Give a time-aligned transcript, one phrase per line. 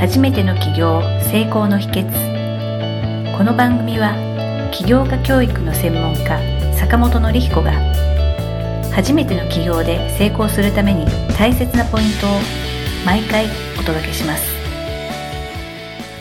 [0.00, 4.14] 初めての起業成功の秘訣この番組は
[4.72, 6.40] 起業家教育の専門家
[6.74, 7.72] 坂本典彦が
[8.94, 11.04] 初めての起業で成功するために
[11.36, 12.30] 大切なポイントを
[13.04, 13.44] 毎回
[13.78, 14.60] お届けします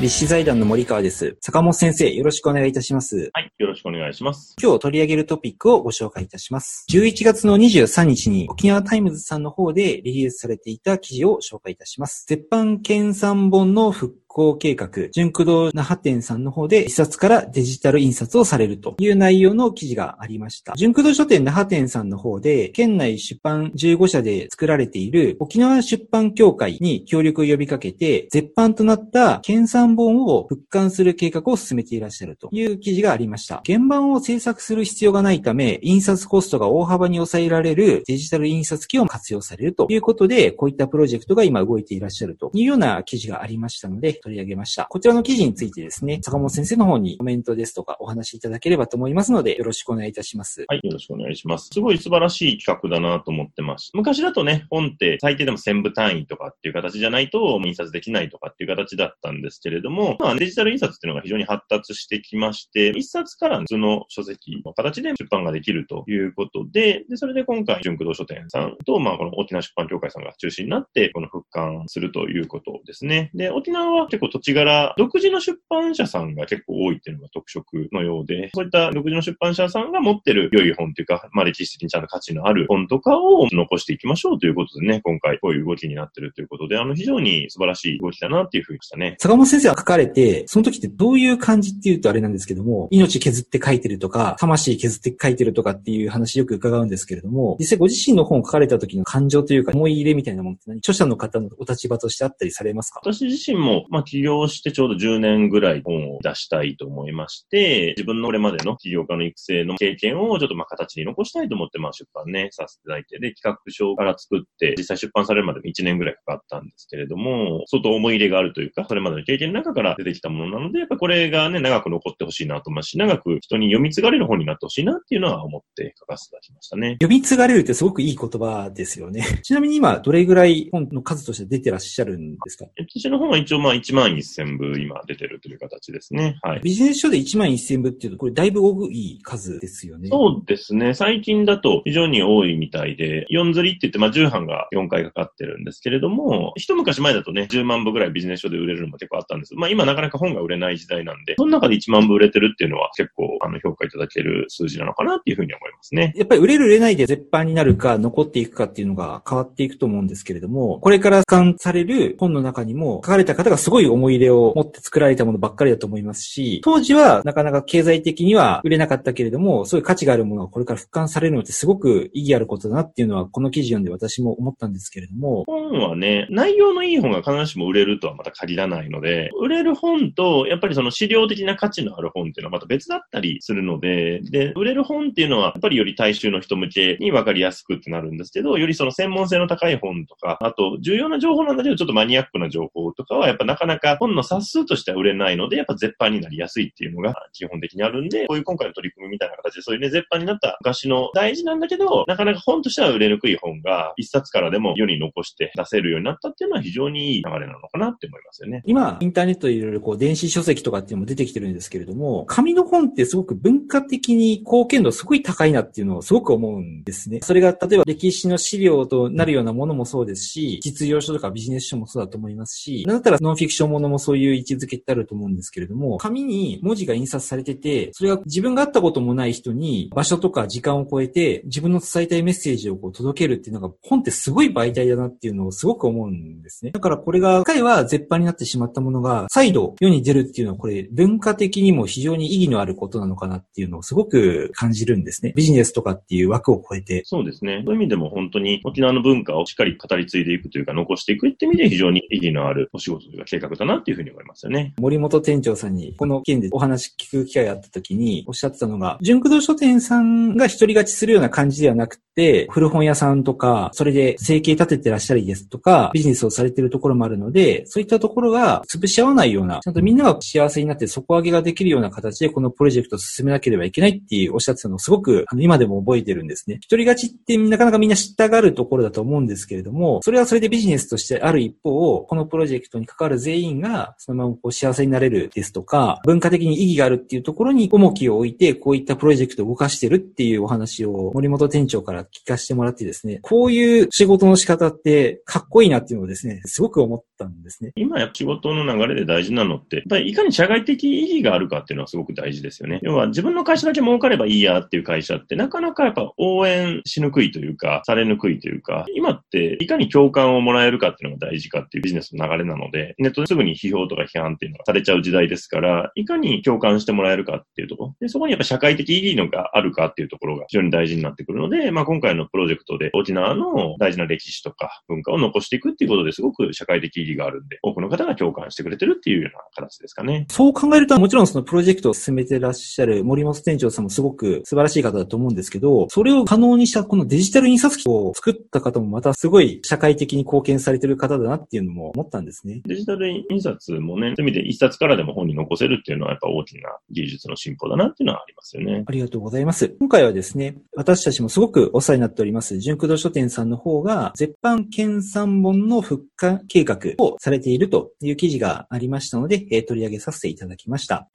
[0.02, 1.36] 立志財団の森川です。
[1.42, 3.32] 坂本先生、よろしくお願いいたします。
[3.34, 3.49] はい。
[3.60, 4.56] よろしくお願いします。
[4.62, 6.86] 今日取り上げるトピックをご紹介いたします。
[6.90, 12.26] 11月の23日に沖縄タイムズさんの方でリリースされていた記事を紹介いたします。
[12.26, 20.74] 絶版県産本の復興計画、ジュンク堂那覇店さんの方で一冊からデジタル印刷をされるという内容の記事がありました。
[20.78, 33.49] ジュンク堂書店那覇店さんの方で、県内出版15社で作られている沖縄出版協会に協力を呼びかけて、絶版となった県産本を復刊する計画を進めていらっしゃるという記事がありました。
[33.66, 44.86] 原版を制作する必要がないため、印刷コストが大幅に抑えられるデジタル印刷機を活用されるということで、こういったプロジェクトが今動いていらっしゃるというような記事がありましたので、取り上げました。
[44.86, 50.66] こちらの記事についてですね、坂本先生の方にコメントですとかお話しいただければと思いますので、よろしくお願いいたします。
[50.68, 50.80] はい。
[50.84, 51.70] よろしくお願いします。
[51.74, 53.92] すごい素晴らしい企画だなと思ってます。
[53.94, 73.32] 昔だとね、本って最低でも1000部単位とかっていう形じゃないと印刷できないとかっていう形だったんですけれども、まあデジタル印刷っていうのが非常に発達してきまして、一冊から普通の書籍の形で出版ができるということで、で、それで今回、純駆動書店さんと、まあこの沖縄出版協会さんが中心になって、この復刊するということですね。
[73.34, 89.16] で、沖縄は結構土地柄、独自の出版社さんが結構多いっていうのが特色のようで、そういった独自の出版社さんが持ってる良い本というか、まあ歴史的にちゃんと価値のある本とかを残していきましょうということでね、今回こういう動きになってるということで、あの非常に素晴らしい動きだなっていうふうにしたね。
[89.20, 100.80] 坂本先生が書かれて、その時ってどういう感じっていうとあれなんですけども、命削って書いてるとか、魂削って書いてるとかっていう話よく伺うんですけれども、実際ご自身の本を書かれた時の感情というか、思い入れみたいなものって何？
[100.80, 103.02] 著者の方のお立場としてあったりされますか？
[103.04, 126.94] 私自身も、まあ、起業してちょうど10年ぐらい本を出したいと思いまして、自分のこれまでの起業家の育成の経験をちょっとまあ形に残したいと思って、まあ出版ね、させていただいて、で、企画書から作って、実際出版されるまで1年ぐらいかかったんですけれども、相当思い入れがあるというか、それまでの経験の中から出てきたものなので、やっぱこれがね、長く残ってほしいなと思いますし、長く人に読み継がれる本になってほしいなっていうのは思って書かせていただきましたね。
[127.02, 129.24] 読み継がれるってすごくいい言葉ですよね。
[129.44, 132.66] ちなみに今、どれぐらい本の数として出てらっしゃるんですか？
[132.78, 136.38] 私の本は一応まあ1万1000部今出てるという形ですね。
[136.42, 136.62] はい。
[136.62, 140.10] ビジネス書で1万1000部っていうと、これだいぶ多いい数ですよね。
[140.10, 140.94] そうですね。
[140.94, 149.56] 最近だと非常に多いみたいで、4釣りって言って、まあ、10版が4回かかってるんですけれども、一昔前だとね、10万部ぐらいビジネス書で売れるのも結構あったんです。
[149.56, 156.12] まあ、今なかなか本が売れない時代なんで、その中で1万部売れてるっていうのは結構、あの、評価いただける数字なのかなっていうふうに思いますね。
[156.18, 208.64] やっぱり売れる売れないで絶版になるか残っていくかっていうのが変わっていくと思うんですけれども、これから刊される本の中にも書かれた方がすごい思い入れを持って作られたものばっかりだと思いますし、当時はなかなか経済的には売れなかったけれども、そういう価値があるものがこれから復刊されるのってすごく意義あることだなっていうのはこの記事読んで私も思ったんですけれども、本はね、内容のいい本が必ずしも売れるとはまた限らないので、売れる本と、やっぱりその資料的な価値のある本っていうのはまた別だったりするので、で、売れる本っていうのは、やっぱりより大衆の人向けに分かりやすくってなるんですけど、よりその専門性の高い本とか、あと重要な情報なんだけど、ちょっとマニアックな情報とかは、やっぱなかなか本の冊数としては売れないので、やっぱ絶版になりやすいっていうのが基本的にあるんで、こういう今回の取り組みみたいな形で、そういうね、絶版になった昔の大事なんだけど、なかなか本としては売れにくい本が、一冊からでも世に残して出せるようになったっていうのは非常にいい流れなのかなって思いますよね。
[208.66, 217.20] 今、インターネットでいろいろこう電子書籍とかっていうのも出てきてるんですけれども、紙の本本ってすごく文化的に貢献度すごい高いなっていうのをすごく思うんですね。
[217.22, 236.72] それが例えば歴史の資料となるようなものもそうですし、実用書とかビジネス書もそうだと思いますし、なんだったらノンフィクションものもそういう位置づけってあると思うんですけれども、紙に文字が印刷されてて、それが自分が会ったこともない人に場所とか時間を超えて自分の伝えたいメッセージをこう届けるっていうのが本ってすごい媒体だなっていうのをすごく思うんですね。
[236.72, 245.34] だからこれが、一回は絶版になってしまったものが再度世に出るっていうのはこれ文化的にも非常に意義のあることなのかなっていうのをすごく感じるんですね。
[245.36, 247.04] ビジネスとかっていう枠を超えて。
[247.06, 247.62] そうですね。
[247.66, 254.74] そういう意味でも本当に沖縄の文化をしっかり語り継いでいくというか残していくって意味で非常に意義のあるお仕事というか計画だなっていうふうに思いますよね。
[254.80, 262.04] 森本店長さんにこの件でお話聞く機会があった時におっしゃってたのが、純駆動書店さんが一人勝ちするような感じではなくて、
[262.50, 276.58] 古本屋さんとか、それで生計立ててらっしゃりですとか、ビジネスをされてるところもあるので、そういったところが潰し合わないような、ちゃんとみんなが幸せになって底上げができるような形でこのププロジェクトを進めなければいけないっていうおっしゃってたのをすごく、あの、今でも覚えてるんですね。
[276.62, 297.72] 一人勝ちってなかなかみんな知ったがるところだと思うんですけれども、それはそれでビジネスとしてある一方、このプロジェクトに関わる全員が、そのままこう幸せになれるですとか、文化的に意義があるっていうところに重きを置いて、こういったプロジェクトを動かしてるっていうお話を森本店長から聞かせてもらってですね、こういう仕事の仕方ってかっこいいなっていうのをですね、すごく思ったんですね。
[297.76, 302.80] 今や仕事の流れで大事なのって、やっぱりいかに社会的意義があるかっていうのはすごく大事ですよね。
[302.82, 317.96] 要は自分の会社だけ儲かればいいやっていう会社ってなかなかやっぱ応援しにくいというか、されにくいというか、今っていかに共感をもらえるかっていうのが大事かっていうビジネスの流れなので、ネットですぐに批評とか批判っていうのがされちゃう時代ですから、いかに共感してもらえるかっていうところ。
[318.00, 330.26] で、そこにやっぱ社会的意義のがあるかっていうところが非常に大事になってくるので、まあ今回のプロジェクトで沖縄の大事な歴史とか文化を残していくっていうことですごく社会的意義があるんで、多くの方が共感してくれてるっていうような形ですかね。
[330.30, 342.62] そう考えると、もちろんそのプロジェクトを進めてらっしゃる森本店長さんもすごく素晴らしい方だと思うんですけど、それを可能にしたこのデジタル印刷機を作った方もまたすごい社会的に貢献されてる方だなっていうのも思ったんですね。
[342.66, 348.84] デジタル印刷もね、そういう意味で一冊からでも本に残せるっていうのはやっぱ大きな技術の進歩だなっていうのはありますよね。
[348.86, 349.70] ありがとうございます。
[349.80, 361.08] 今回はですね、私たちもすごくお世話になっております、純駆動書店さんの方が、絶版研鑽本の復活計画をされているという記事がありましたので、え取り上げさせていただきました。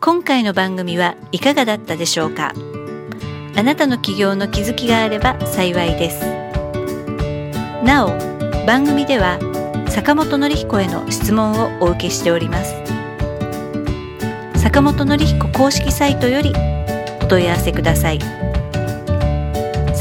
[0.00, 2.52] 今回の番組はいかがだったでしょうか？
[3.54, 6.20] あなたの起業の気づきがあれば幸いです。
[7.84, 8.08] なお、
[8.66, 9.38] 番組では
[9.88, 12.74] 坂本典彦への質問をお受けしております。
[14.56, 16.52] 坂本典彦公式サイトより
[17.22, 18.45] お問い合わせください。